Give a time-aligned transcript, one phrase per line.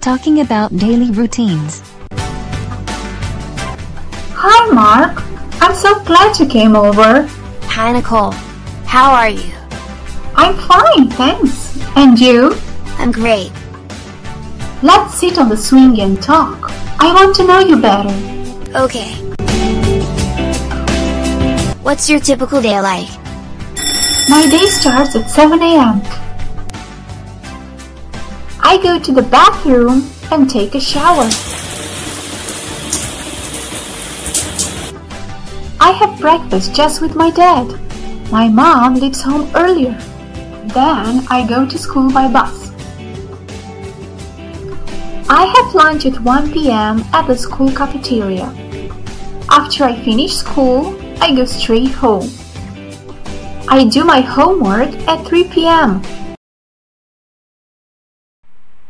[0.00, 1.80] Talking about daily routines.
[4.34, 5.22] Hi, Mark.
[5.62, 7.28] I'm so glad you came over.
[7.70, 8.32] Hi, Nicole.
[8.86, 9.54] How are you?
[10.34, 11.78] I'm fine, thanks.
[11.94, 12.56] And you?
[12.98, 13.52] I'm great.
[14.82, 16.72] Let's sit on the swing and talk.
[16.98, 18.10] I want to know you better.
[18.74, 19.14] Okay.
[21.84, 23.21] What's your typical day like?
[24.28, 26.00] My day starts at 7 a.m.
[28.60, 31.28] I go to the bathroom and take a shower.
[35.80, 37.66] I have breakfast just with my dad.
[38.30, 39.98] My mom leaves home earlier.
[40.72, 42.70] Then I go to school by bus.
[45.28, 47.00] I have lunch at 1 p.m.
[47.12, 48.46] at the school cafeteria.
[49.50, 52.30] After I finish school, I go straight home.
[53.72, 56.02] I do my homework at 3 p.m.